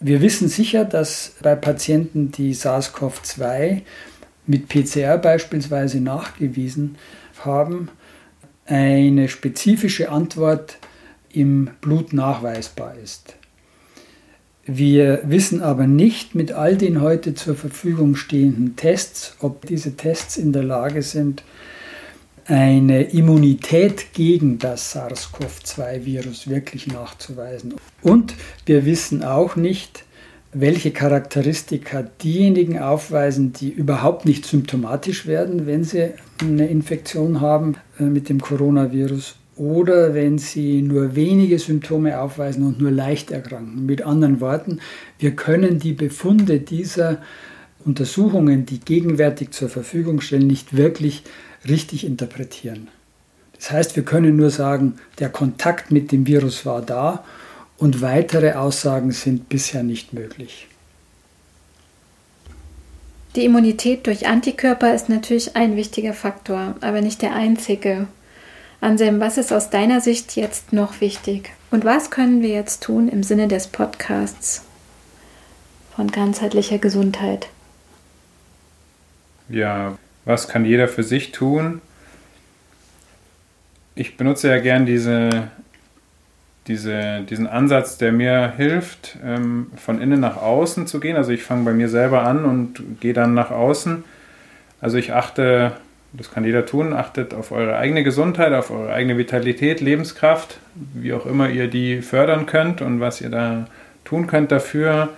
Wir 0.04 0.20
wissen 0.22 0.48
sicher, 0.48 0.84
dass 0.84 1.36
bei 1.44 1.54
Patienten, 1.54 2.32
die 2.32 2.56
SARS-CoV-2 2.56 3.82
mit 4.48 4.68
PCR 4.68 5.20
beispielsweise 5.20 6.02
nachgewiesen 6.02 6.96
haben, 7.46 7.90
eine 8.66 9.30
spezifische 9.30 10.10
Antwort 10.10 10.80
im 11.32 11.70
Blut 11.82 12.14
nachweisbar 12.14 12.96
ist. 12.98 13.36
Wir 14.66 15.22
wissen 15.24 15.62
aber 15.62 15.86
nicht 15.86 16.34
mit 16.34 16.52
all 16.52 16.78
den 16.78 17.02
heute 17.02 17.36
zur 17.36 17.54
Verfügung 17.54 18.16
stehenden 18.16 18.76
Tests, 18.76 19.36
ob 19.40 19.68
diese 19.68 19.98
Tests 19.98 20.36
in 20.36 20.52
der 20.52 20.64
Lage 20.64 21.04
sind, 21.04 21.44
eine 22.52 23.04
Immunität 23.04 24.12
gegen 24.12 24.60
das 24.60 24.92
SARS-CoV-2-Virus 24.94 26.50
wirklich 26.50 26.86
nachzuweisen. 26.86 27.76
Und 28.02 28.36
wir 28.66 28.86
wissen 28.86 29.24
auch 29.24 29.56
nicht, 29.56 30.04
welche 30.52 30.92
Charakteristika 30.92 32.04
diejenigen 32.22 32.78
aufweisen, 32.78 33.54
die 33.54 33.70
überhaupt 33.70 34.26
nicht 34.26 34.46
symptomatisch 34.46 35.28
werden, 35.28 35.66
wenn 35.66 35.86
sie 35.86 36.10
eine 36.42 36.68
Infektion 36.68 37.40
haben 37.40 37.78
äh, 37.98 38.04
mit 38.04 38.28
dem 38.28 38.42
Coronavirus 38.42 39.38
oder 39.56 40.14
wenn 40.14 40.38
sie 40.38 40.82
nur 40.82 41.16
wenige 41.16 41.58
Symptome 41.58 42.20
aufweisen 42.20 42.66
und 42.66 42.82
nur 42.82 42.92
leicht 42.92 43.32
erkranken. 43.32 43.86
Mit 43.86 44.02
anderen 44.02 44.42
Worten, 44.42 44.80
wir 45.20 45.38
können 45.38 45.80
die 45.80 45.94
Befunde 45.94 46.60
dieser 46.60 47.22
Untersuchungen, 47.86 48.66
die 48.66 48.82
gegenwärtig 48.82 49.52
zur 49.52 49.70
Verfügung 49.70 50.20
stellen, 50.20 50.48
nicht 50.48 50.76
wirklich 50.76 51.24
richtig 51.68 52.06
interpretieren. 52.06 52.88
Das 53.56 53.72
heißt, 53.72 53.96
wir 53.96 54.04
können 54.04 54.36
nur 54.36 54.50
sagen, 54.50 54.98
der 55.20 55.30
Kontakt 55.30 55.92
mit 55.92 56.12
dem 56.12 56.26
Virus 56.26 56.66
war 56.66 56.82
da 56.82 57.24
und 57.78 58.02
weitere 58.02 58.54
Aussagen 58.54 59.12
sind 59.12 59.50
bisher 59.50 59.84
nicht 59.84 60.14
möglich. 60.14 60.68
Die 63.36 63.46
Immunität 63.46 64.08
durch 64.08 64.28
Antikörper 64.28 64.94
ist 64.94 65.08
natürlich 65.08 65.56
ein 65.56 65.76
wichtiger 65.76 66.14
Faktor, 66.14 66.76
aber 66.82 67.02
nicht 67.02 67.22
der 67.22 67.34
einzige. 67.34 68.08
Anselm, 68.82 69.20
was 69.20 69.38
ist 69.38 69.54
aus 69.54 69.70
deiner 69.70 70.02
Sicht 70.02 70.36
jetzt 70.36 70.74
noch 70.74 71.00
wichtig? 71.00 71.52
Und 71.70 71.86
was 71.86 72.10
können 72.10 72.42
wir 72.42 72.50
jetzt 72.50 72.84
tun 72.84 73.08
im 73.08 73.24
Sinne 73.24 73.48
des 73.48 73.68
Podcasts 73.68 74.64
von 75.96 76.12
ganzheitlicher 76.12 76.80
Gesundheit? 76.80 77.48
Ja, 79.48 79.98
was 80.26 80.48
kann 80.48 80.66
jeder 80.66 80.88
für 80.88 81.04
sich 81.04 81.32
tun? 81.32 81.82
Ich 83.96 84.18
benutze 84.18 84.50
ja 84.50 84.60
gern 84.60 84.86
diese, 84.86 85.50
diese, 86.68 87.22
diesen 87.30 87.48
Ansatz, 87.48 87.98
der 87.98 88.12
mir 88.12 88.54
hilft, 88.56 89.18
ähm, 89.24 89.68
von 89.76 90.02
innen 90.02 90.20
nach 90.20 90.38
außen 90.38 90.88
zu 90.88 91.00
gehen. 91.00 91.18
Also 91.18 91.32
ich 91.32 91.44
fange 91.44 91.66
bei 91.66 91.74
mir 91.74 91.90
selber 91.90 92.24
an 92.24 92.46
und 92.46 93.02
gehe 93.02 93.14
dann 93.14 93.34
nach 93.34 93.52
außen. 93.52 94.04
Also 94.80 94.98
ich 94.98 95.14
achte, 95.14 95.74
das 96.14 96.32
kann 96.32 96.44
jeder 96.44 96.66
tun, 96.66 96.94
achtet 96.94 97.34
auf 97.34 97.52
eure 97.52 97.78
eigene 97.78 98.04
Gesundheit, 98.04 98.54
auf 98.54 98.72
eure 98.72 98.94
eigene 98.94 99.18
Vitalität, 99.18 99.82
Lebenskraft, 99.82 100.58
wie 100.94 101.14
auch 101.14 101.26
immer 101.26 101.50
ihr 101.50 101.68
die 101.68 102.02
fördern 102.02 102.46
könnt 102.46 102.82
und 102.82 103.00
was 103.00 103.22
ihr 103.22 103.30
da 103.30 103.68
tun 104.06 104.28
könnt 104.28 104.52
dafür. 104.52 105.10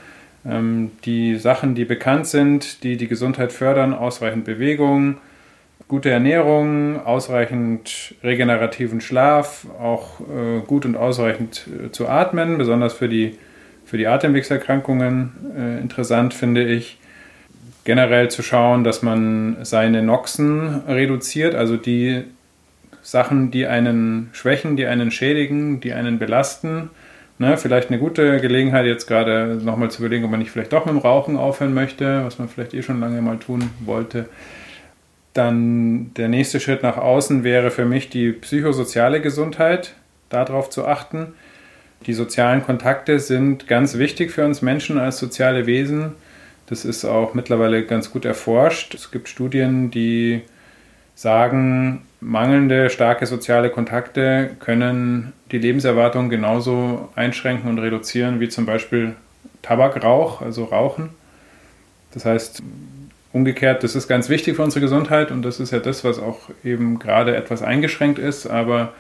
Ähm, 0.45 0.91
die 1.05 1.37
Sachen, 1.37 1.75
die 1.75 1.85
bekannt 1.85 2.27
sind, 2.27 2.83
die 2.83 2.97
die 2.97 3.07
Gesundheit 3.07 3.51
fördern, 3.51 3.93
ausreichend 3.93 4.45
Bewegung, 4.45 5.17
gute 5.87 6.09
Ernährung, 6.09 7.05
ausreichend 7.05 8.15
regenerativen 8.23 9.01
Schlaf, 9.01 9.67
auch 9.79 10.19
äh, 10.21 10.59
gut 10.65 10.85
und 10.85 10.95
ausreichend 10.95 11.67
äh, 11.67 11.91
zu 11.91 12.07
atmen, 12.07 12.57
besonders 12.57 12.93
für 12.93 13.09
die, 13.09 13.37
für 13.85 13.97
die 13.97 14.07
Atemwegserkrankungen 14.07 15.31
äh, 15.57 15.81
interessant, 15.81 16.33
finde 16.33 16.63
ich. 16.63 16.97
Generell 17.85 18.31
zu 18.31 18.43
schauen, 18.43 18.85
dass 18.85 19.01
man 19.01 19.57
seine 19.63 20.01
Noxen 20.01 20.83
reduziert, 20.87 21.53
also 21.53 21.75
die 21.75 22.23
Sachen, 23.01 23.51
die 23.51 23.67
einen 23.67 24.29
schwächen, 24.31 24.77
die 24.77 24.85
einen 24.85 25.11
schädigen, 25.11 25.81
die 25.81 25.91
einen 25.91 26.17
belasten. 26.17 26.89
Ne, 27.39 27.57
vielleicht 27.57 27.89
eine 27.89 27.99
gute 27.99 28.39
Gelegenheit, 28.39 28.85
jetzt 28.85 29.07
gerade 29.07 29.59
nochmal 29.61 29.89
zu 29.89 30.01
überlegen, 30.01 30.23
ob 30.25 30.31
man 30.31 30.39
nicht 30.39 30.51
vielleicht 30.51 30.71
doch 30.71 30.85
mit 30.85 30.93
dem 30.93 30.99
Rauchen 30.99 31.35
aufhören 31.35 31.73
möchte, 31.73 32.23
was 32.23 32.37
man 32.37 32.47
vielleicht 32.47 32.73
eh 32.75 32.83
schon 32.83 32.99
lange 32.99 33.21
mal 33.21 33.37
tun 33.37 33.71
wollte. 33.83 34.29
Dann 35.33 36.13
der 36.13 36.27
nächste 36.27 36.59
Schritt 36.59 36.83
nach 36.83 36.97
außen 36.97 37.43
wäre 37.43 37.71
für 37.71 37.85
mich 37.85 38.09
die 38.09 38.31
psychosoziale 38.31 39.19
Gesundheit, 39.19 39.95
darauf 40.29 40.69
zu 40.69 40.85
achten. 40.85 41.33
Die 42.05 42.13
sozialen 42.13 42.63
Kontakte 42.63 43.19
sind 43.19 43.67
ganz 43.67 43.97
wichtig 43.97 44.31
für 44.31 44.45
uns 44.45 44.61
Menschen 44.61 44.99
als 44.99 45.17
soziale 45.17 45.65
Wesen. 45.65 46.13
Das 46.67 46.85
ist 46.85 47.03
auch 47.03 47.33
mittlerweile 47.33 47.85
ganz 47.85 48.11
gut 48.11 48.25
erforscht. 48.25 48.93
Es 48.93 49.09
gibt 49.09 49.27
Studien, 49.27 49.89
die 49.89 50.41
sagen, 51.15 52.03
mangelnde 52.23 52.89
starke 52.89 53.25
soziale 53.25 53.69
Kontakte 53.69 54.51
können 54.59 55.33
die 55.51 55.57
Lebenserwartung 55.57 56.29
genauso 56.29 57.09
einschränken 57.15 57.69
und 57.69 57.79
reduzieren 57.79 58.39
wie 58.39 58.49
zum 58.49 58.65
Beispiel 58.65 59.13
Tabakrauch, 59.61 60.41
also 60.41 60.65
Rauchen. 60.65 61.09
Das 62.13 62.25
heißt, 62.25 62.63
umgekehrt, 63.33 63.83
das 63.83 63.95
ist 63.95 64.07
ganz 64.07 64.29
wichtig 64.29 64.55
für 64.55 64.63
unsere 64.63 64.81
Gesundheit 64.81 65.31
und 65.31 65.41
das 65.41 65.59
ist 65.59 65.71
ja 65.71 65.79
das, 65.79 66.03
was 66.03 66.19
auch 66.19 66.49
eben 66.63 66.99
gerade 66.99 67.35
etwas 67.35 67.61
eingeschränkt 67.61 68.19
ist, 68.19 68.45
aber 68.47 68.93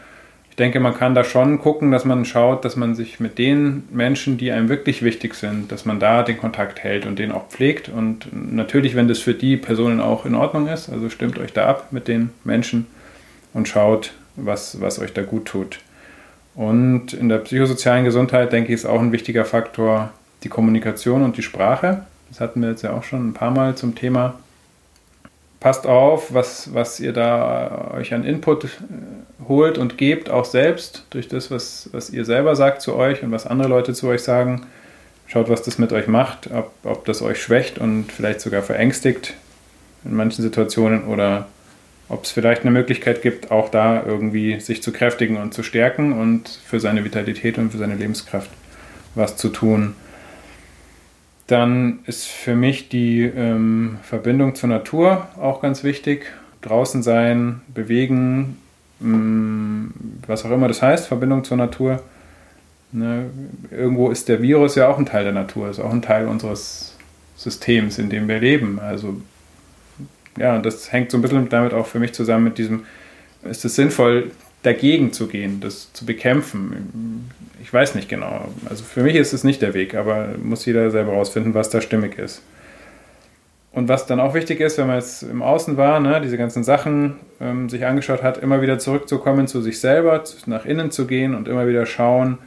ich 0.49 0.55
denke, 0.55 0.79
man 0.79 0.93
kann 0.93 1.15
da 1.15 1.23
schon 1.23 1.57
gucken, 1.59 1.91
dass 1.91 2.05
man 2.05 2.25
schaut, 2.25 2.63
dass 2.63 2.75
man 2.75 2.93
sich 2.93 3.19
mit 3.19 3.39
den 3.39 3.85
Menschen, 3.89 4.37
die 4.37 4.51
einem 4.51 4.69
wirklich 4.69 5.01
wichtig 5.01 5.33
sind, 5.33 5.71
dass 5.71 5.85
man 5.85 5.99
da 5.99 6.21
den 6.21 6.37
Kontakt 6.37 6.83
hält 6.83 7.07
und 7.07 7.17
den 7.17 7.31
auch 7.31 7.47
pflegt. 7.47 7.89
Und 7.89 8.27
natürlich, 8.53 8.95
wenn 8.95 9.07
das 9.07 9.17
für 9.17 9.33
die 9.33 9.57
Personen 9.57 9.99
auch 9.99 10.27
in 10.27 10.35
Ordnung 10.35 10.67
ist, 10.67 10.89
also 10.89 11.09
stimmt 11.09 11.39
euch 11.39 11.53
da 11.53 11.65
ab 11.65 11.87
mit 11.89 12.07
den 12.07 12.29
Menschen 12.43 12.85
und 13.53 13.67
schaut, 13.67 14.13
was, 14.35 14.81
was 14.81 14.99
euch 14.99 15.13
da 15.13 15.21
gut 15.23 15.45
tut. 15.45 15.79
Und 16.55 17.13
in 17.13 17.29
der 17.29 17.39
psychosozialen 17.39 18.05
Gesundheit, 18.05 18.51
denke 18.51 18.69
ich, 18.69 18.75
ist 18.75 18.85
auch 18.85 18.99
ein 18.99 19.11
wichtiger 19.11 19.45
Faktor 19.45 20.11
die 20.43 20.49
Kommunikation 20.49 21.23
und 21.23 21.37
die 21.37 21.41
Sprache. 21.41 22.05
Das 22.29 22.39
hatten 22.39 22.61
wir 22.61 22.69
jetzt 22.69 22.83
ja 22.83 22.93
auch 22.93 23.03
schon 23.03 23.29
ein 23.29 23.33
paar 23.33 23.51
Mal 23.51 23.75
zum 23.75 23.95
Thema 23.95 24.35
passt 25.63 25.87
auf, 25.87 26.33
was, 26.33 26.73
was 26.73 26.99
ihr 26.99 27.13
da 27.13 27.91
euch 27.95 28.13
an 28.13 28.25
Input 28.25 28.65
äh, 28.65 28.67
holt 29.47 29.77
und 29.77 29.97
gebt, 29.97 30.29
auch 30.29 30.43
selbst, 30.43 31.05
durch 31.11 31.29
das, 31.29 31.49
was, 31.51 31.89
was 31.93 32.09
ihr 32.09 32.25
selber 32.25 32.57
sagt 32.57 32.81
zu 32.81 32.95
euch 32.95 33.23
und 33.23 33.31
was 33.31 33.47
andere 33.47 33.69
Leute 33.69 33.93
zu 33.93 34.07
euch 34.07 34.21
sagen. 34.21 34.67
Schaut, 35.25 35.49
was 35.49 35.63
das 35.63 35.77
mit 35.77 35.93
euch 35.93 36.07
macht, 36.07 36.49
ob, 36.51 36.73
ob 36.83 37.05
das 37.05 37.21
euch 37.21 37.41
schwächt 37.41 37.79
und 37.79 38.11
vielleicht 38.11 38.41
sogar 38.41 38.61
verängstigt 38.61 39.35
in 40.03 40.13
manchen 40.13 40.41
Situationen 40.41 41.05
oder 41.05 41.47
ob 42.09 42.25
es 42.25 42.31
vielleicht 42.31 42.61
eine 42.61 42.71
Möglichkeit 42.71 43.21
gibt, 43.21 43.51
auch 43.51 43.69
da 43.69 44.03
irgendwie 44.05 44.59
sich 44.59 44.83
zu 44.83 44.91
kräftigen 44.91 45.37
und 45.37 45.53
zu 45.53 45.63
stärken 45.63 46.13
und 46.13 46.49
für 46.65 46.79
seine 46.79 47.03
Vitalität 47.03 47.57
und 47.57 47.71
für 47.71 47.77
seine 47.77 47.95
Lebenskraft 47.95 48.49
was 49.15 49.37
zu 49.37 49.49
tun. 49.49 49.95
Dann 51.47 51.99
ist 52.05 52.27
für 52.27 52.55
mich 52.55 52.89
die 52.89 53.23
ähm, 53.23 53.97
Verbindung 54.03 54.55
zur 54.55 54.69
Natur 54.69 55.27
auch 55.39 55.61
ganz 55.61 55.83
wichtig. 55.83 56.25
Draußen 56.61 57.03
sein, 57.03 57.61
bewegen, 57.67 58.57
mh, 58.99 59.17
mm, 59.17 59.93
was 60.27 60.45
auch 60.45 60.51
immer 60.51 60.67
das 60.67 60.81
heißt, 60.81 61.07
Verbindung 61.07 61.43
zur 61.43 61.57
Natur. 61.57 62.01
Ne? 62.93 63.25
Irgendwo 63.71 64.09
ist 64.09 64.29
der 64.29 64.41
Virus 64.41 64.75
ja 64.75 64.87
auch 64.87 64.97
ein 64.97 65.05
Teil 65.05 65.25
der 65.25 65.33
Natur, 65.33 65.69
ist 65.69 65.79
auch 65.79 65.91
ein 65.91 66.01
Teil 66.01 66.27
unseres 66.27 66.95
Systems, 67.35 67.97
in 67.97 68.09
dem 68.09 68.27
wir 68.27 68.39
leben. 68.39 68.79
Also 68.79 69.17
ja, 70.37 70.57
das 70.59 70.91
hängt 70.91 71.11
so 71.11 71.17
ein 71.17 71.21
bisschen 71.21 71.49
damit 71.49 71.73
auch 71.73 71.87
für 71.87 71.99
mich 71.99 72.13
zusammen 72.13 72.45
mit 72.45 72.57
diesem, 72.57 72.85
ist 73.43 73.65
es 73.65 73.75
sinnvoll, 73.75 74.31
dagegen 74.63 75.11
zu 75.11 75.27
gehen, 75.27 75.59
das 75.59 75.91
zu 75.93 76.05
bekämpfen. 76.05 77.29
Ich 77.61 77.71
weiß 77.71 77.95
nicht 77.95 78.09
genau. 78.09 78.47
Also 78.69 78.83
für 78.83 79.03
mich 79.03 79.15
ist 79.15 79.33
es 79.33 79.43
nicht 79.43 79.61
der 79.61 79.73
Weg, 79.73 79.93
aber 79.93 80.29
muss 80.41 80.65
jeder 80.65 80.89
selber 80.89 81.13
rausfinden, 81.13 81.53
was 81.53 81.69
da 81.69 81.81
stimmig 81.81 82.17
ist. 82.17 82.41
Und 83.73 83.89
was 83.89 84.05
dann 84.05 84.19
auch 84.19 84.35
wichtig 84.35 84.59
ist, 84.59 84.77
wenn 84.77 84.87
man 84.87 84.97
jetzt 84.97 85.23
im 85.23 85.41
Außen 85.41 85.77
war, 85.77 85.99
ne, 85.99 86.21
diese 86.21 86.37
ganzen 86.37 86.63
Sachen 86.63 87.15
ähm, 87.41 87.69
sich 87.69 87.85
angeschaut 87.85 88.21
hat, 88.21 88.37
immer 88.37 88.61
wieder 88.61 88.77
zurückzukommen 88.77 89.47
zu 89.47 89.61
sich 89.61 89.79
selber, 89.79 90.23
nach 90.45 90.65
innen 90.65 90.91
zu 90.91 91.07
gehen 91.07 91.33
und 91.33 91.47
immer 91.47 91.67
wieder 91.67 91.85
schauen, 91.87 92.37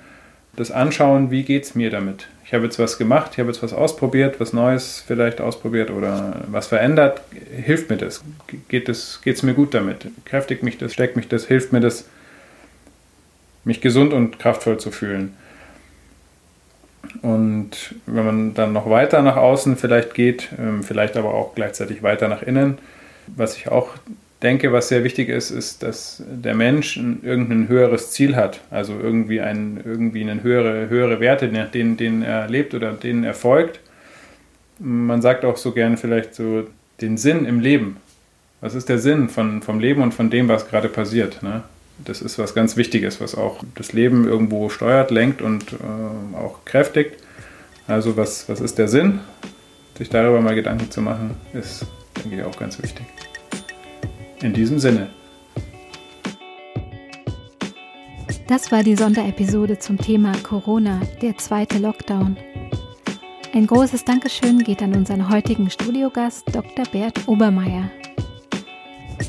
das 0.54 0.70
anschauen, 0.70 1.30
wie 1.32 1.42
geht 1.42 1.64
es 1.64 1.74
mir 1.74 1.90
damit. 1.90 2.28
Ich 2.46 2.54
habe 2.54 2.62
jetzt 2.62 2.78
was 2.78 2.96
gemacht, 2.96 3.32
ich 3.32 3.40
habe 3.40 3.50
jetzt 3.50 3.60
was 3.64 3.72
ausprobiert, 3.72 4.38
was 4.38 4.52
Neues 4.52 5.02
vielleicht 5.04 5.40
ausprobiert 5.40 5.90
oder 5.90 6.44
was 6.46 6.68
verändert. 6.68 7.20
Hilft 7.50 7.90
mir 7.90 7.96
das? 7.96 8.22
Geht 8.68 8.88
es 8.88 9.20
geht's 9.22 9.42
mir 9.42 9.52
gut 9.52 9.74
damit? 9.74 10.06
Kräftigt 10.24 10.62
mich 10.62 10.78
das? 10.78 10.92
Steckt 10.92 11.16
mich 11.16 11.26
das? 11.26 11.46
Hilft 11.46 11.72
mir 11.72 11.80
das, 11.80 12.08
mich 13.64 13.80
gesund 13.80 14.12
und 14.12 14.38
kraftvoll 14.38 14.78
zu 14.78 14.92
fühlen? 14.92 15.36
Und 17.22 17.96
wenn 18.06 18.24
man 18.24 18.54
dann 18.54 18.72
noch 18.72 18.88
weiter 18.88 19.22
nach 19.22 19.36
außen 19.36 19.76
vielleicht 19.76 20.14
geht, 20.14 20.50
ähm, 20.56 20.84
vielleicht 20.84 21.16
aber 21.16 21.34
auch 21.34 21.56
gleichzeitig 21.56 22.04
weiter 22.04 22.28
nach 22.28 22.42
innen, 22.42 22.78
was 23.26 23.56
ich 23.56 23.68
auch 23.68 23.90
denke, 24.42 24.72
was 24.72 24.88
sehr 24.88 25.04
wichtig 25.04 25.28
ist, 25.28 25.50
ist, 25.50 25.82
dass 25.82 26.22
der 26.26 26.54
Mensch 26.54 26.96
ein, 26.96 27.20
irgendein 27.22 27.68
höheres 27.68 28.10
Ziel 28.10 28.36
hat, 28.36 28.60
also 28.70 28.98
irgendwie, 28.98 29.40
ein, 29.40 29.80
irgendwie 29.84 30.22
eine 30.22 30.42
höhere, 30.42 30.88
höhere 30.88 31.20
Werte, 31.20 31.48
denen, 31.48 31.96
denen 31.96 32.22
er 32.22 32.48
lebt 32.48 32.74
oder 32.74 32.92
denen 32.92 33.24
er 33.24 33.34
folgt. 33.34 33.80
Man 34.78 35.22
sagt 35.22 35.44
auch 35.44 35.56
so 35.56 35.72
gern 35.72 35.96
vielleicht 35.96 36.34
so 36.34 36.66
den 37.00 37.16
Sinn 37.16 37.46
im 37.46 37.60
Leben. 37.60 37.96
Was 38.60 38.74
ist 38.74 38.88
der 38.88 38.98
Sinn 38.98 39.28
von, 39.28 39.62
vom 39.62 39.80
Leben 39.80 40.02
und 40.02 40.12
von 40.12 40.30
dem, 40.30 40.48
was 40.48 40.68
gerade 40.68 40.88
passiert? 40.88 41.42
Ne? 41.42 41.62
Das 42.04 42.20
ist 42.20 42.38
was 42.38 42.54
ganz 42.54 42.76
Wichtiges, 42.76 43.20
was 43.20 43.34
auch 43.34 43.62
das 43.74 43.92
Leben 43.92 44.26
irgendwo 44.26 44.68
steuert, 44.68 45.10
lenkt 45.10 45.40
und 45.40 45.72
äh, 45.72 46.36
auch 46.36 46.64
kräftigt. 46.64 47.22
Also 47.86 48.16
was, 48.16 48.48
was 48.48 48.60
ist 48.60 48.76
der 48.78 48.88
Sinn? 48.88 49.20
Sich 49.96 50.10
darüber 50.10 50.42
mal 50.42 50.54
Gedanken 50.54 50.90
zu 50.90 51.00
machen, 51.00 51.36
ist, 51.54 51.86
denke 52.22 52.36
ich, 52.36 52.44
auch 52.44 52.58
ganz 52.58 52.82
wichtig. 52.82 53.06
In 54.46 54.52
diesem 54.52 54.78
Sinne. 54.78 55.08
Das 58.46 58.70
war 58.70 58.84
die 58.84 58.94
Sonderepisode 58.94 59.80
zum 59.80 59.98
Thema 59.98 60.34
Corona, 60.44 61.00
der 61.20 61.36
zweite 61.36 61.78
Lockdown. 61.78 62.36
Ein 63.52 63.66
großes 63.66 64.04
Dankeschön 64.04 64.60
geht 64.60 64.82
an 64.82 64.94
unseren 64.94 65.28
heutigen 65.30 65.68
Studiogast 65.68 66.54
Dr. 66.54 66.84
Bert 66.92 67.26
Obermeier. 67.26 67.90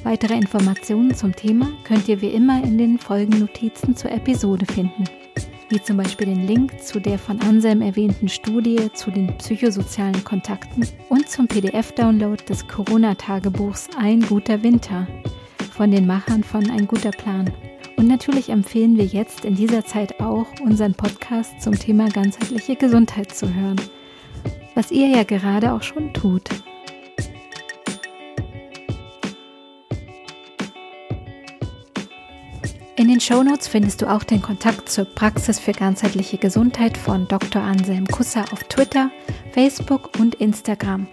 Weitere 0.03 0.35
Informationen 0.35 1.15
zum 1.15 1.35
Thema 1.35 1.67
könnt 1.83 2.07
ihr 2.07 2.21
wie 2.21 2.29
immer 2.29 2.63
in 2.63 2.77
den 2.77 2.99
Folgennotizen 2.99 3.95
zur 3.95 4.11
Episode 4.11 4.67
finden, 4.67 5.05
wie 5.69 5.81
zum 5.81 5.97
Beispiel 5.97 6.27
den 6.27 6.47
Link 6.47 6.81
zu 6.81 6.99
der 6.99 7.19
von 7.19 7.41
Anselm 7.41 7.81
erwähnten 7.81 8.29
Studie 8.29 8.91
zu 8.93 9.11
den 9.11 9.35
psychosozialen 9.37 10.23
Kontakten 10.23 10.87
und 11.09 11.29
zum 11.29 11.47
PDF-Download 11.47 12.43
des 12.45 12.67
Corona-Tagebuchs 12.67 13.89
Ein 13.97 14.21
guter 14.21 14.63
Winter 14.63 15.07
von 15.71 15.91
den 15.91 16.07
Machern 16.07 16.43
von 16.43 16.69
Ein 16.69 16.87
guter 16.87 17.11
Plan. 17.11 17.51
Und 17.97 18.07
natürlich 18.07 18.49
empfehlen 18.49 18.97
wir 18.97 19.05
jetzt 19.05 19.43
in 19.43 19.55
dieser 19.55 19.83
Zeit 19.83 20.19
auch, 20.19 20.47
unseren 20.63 20.93
Podcast 20.93 21.61
zum 21.61 21.77
Thema 21.77 22.09
ganzheitliche 22.09 22.75
Gesundheit 22.75 23.33
zu 23.33 23.53
hören, 23.53 23.81
was 24.75 24.91
ihr 24.91 25.07
ja 25.07 25.23
gerade 25.23 25.73
auch 25.73 25.83
schon 25.83 26.13
tut. 26.13 26.49
In 32.97 33.07
den 33.09 33.19
Shownotes 33.21 33.67
findest 33.67 34.01
du 34.01 34.09
auch 34.09 34.23
den 34.23 34.41
Kontakt 34.41 34.89
zur 34.89 35.05
Praxis 35.05 35.59
für 35.59 35.71
ganzheitliche 35.71 36.39
Gesundheit 36.39 36.97
von 36.97 37.27
Dr. 37.27 37.61
Anselm 37.61 38.07
Kusser 38.07 38.45
auf 38.51 38.63
Twitter, 38.63 39.11
Facebook 39.51 40.17
und 40.19 40.33
Instagram 40.33 41.05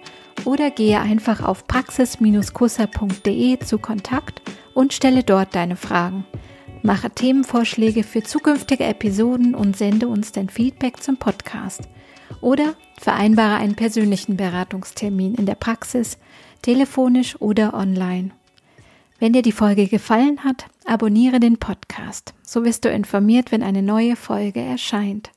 oder 0.47 0.71
gehe 0.71 0.99
einfach 0.99 1.43
auf 1.43 1.67
praxis-kusser.de 1.67 3.59
zu 3.59 3.77
Kontakt 3.77 4.41
und 4.73 4.95
stelle 4.95 5.25
dort 5.25 5.55
deine 5.55 5.77
Fragen. 5.77 6.25
Mache 6.81 7.11
Themenvorschläge 7.11 8.03
für 8.03 8.23
zukünftige 8.23 8.85
Episoden 8.85 9.55
und 9.55 9.77
sende 9.77 10.09
uns 10.09 10.33
dein 10.33 10.49
Feedback 10.49 11.03
zum 11.03 11.19
Podcast. 11.19 11.83
Oder 12.41 12.77
vereinbare 12.99 13.57
einen 13.57 13.75
persönlichen 13.75 14.39
Beratungstermin 14.39 15.35
in 15.35 15.45
der 15.45 15.57
Praxis, 15.57 16.17
telefonisch 16.63 17.39
oder 17.43 17.75
online. 17.75 18.31
Wenn 19.19 19.35
dir 19.35 19.43
die 19.43 19.53
Folge 19.53 19.87
gefallen 19.87 20.45
hat, 20.45 20.65
abonniere 20.87 21.41
den 21.41 21.59
Podcast. 21.59 22.35
So 22.43 22.65
wirst 22.65 22.85
du 22.85 22.91
informiert, 22.91 23.53
wenn 23.53 23.63
eine 23.63 23.83
neue 23.83 24.17
Folge 24.17 24.61
erscheint. 24.61 25.31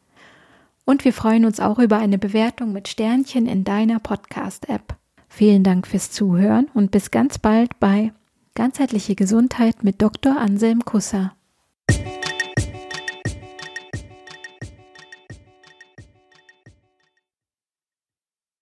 Und 0.86 1.05
wir 1.05 1.13
freuen 1.13 1.45
uns 1.45 1.60
auch 1.60 1.79
über 1.79 1.97
eine 1.97 2.17
Bewertung 2.17 2.71
mit 2.73 2.88
Sternchen 2.88 3.45
in 3.45 3.63
deiner 3.63 3.99
Podcast-App. 3.99 4.95
Vielen 5.27 5.63
Dank 5.63 5.86
fürs 5.86 6.12
Zuhören 6.12 6.67
und 6.73 6.91
bis 6.91 7.12
ganz 7.12 7.38
bald 7.38 7.79
bei 7.79 8.12
Ganzheitliche 8.55 9.13
Gesundheit 9.13 9.83
mit 9.83 10.01
Dr. 10.01 10.38
Anselm 10.38 10.83
Kusser. 10.83 11.37